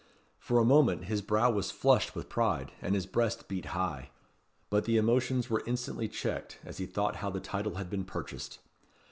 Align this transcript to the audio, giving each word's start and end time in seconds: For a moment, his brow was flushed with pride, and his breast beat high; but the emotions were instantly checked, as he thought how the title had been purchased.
For 0.39 0.57
a 0.57 0.65
moment, 0.65 1.03
his 1.03 1.21
brow 1.21 1.51
was 1.51 1.69
flushed 1.69 2.15
with 2.15 2.27
pride, 2.27 2.71
and 2.81 2.95
his 2.95 3.05
breast 3.05 3.47
beat 3.47 3.65
high; 3.65 4.09
but 4.71 4.85
the 4.85 4.97
emotions 4.97 5.47
were 5.47 5.61
instantly 5.67 6.07
checked, 6.07 6.57
as 6.65 6.79
he 6.79 6.87
thought 6.87 7.17
how 7.17 7.29
the 7.29 7.39
title 7.39 7.75
had 7.75 7.87
been 7.91 8.05
purchased. 8.05 8.57